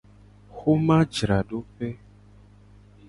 Xomajradope. 0.57 1.91